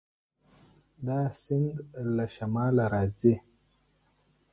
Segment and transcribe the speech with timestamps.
[1.07, 1.75] دا سیند
[2.15, 3.35] له شماله راځي.